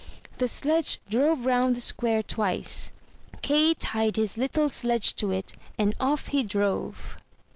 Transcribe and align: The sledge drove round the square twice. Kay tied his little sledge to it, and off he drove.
The 0.39 0.47
sledge 0.47 0.99
drove 1.11 1.45
round 1.45 1.75
the 1.75 1.79
square 1.79 2.23
twice. 2.23 2.91
Kay 3.43 3.75
tied 3.75 4.15
his 4.15 4.35
little 4.35 4.67
sledge 4.67 5.13
to 5.17 5.29
it, 5.29 5.55
and 5.77 5.93
off 5.99 6.29
he 6.29 6.41
drove. 6.41 7.17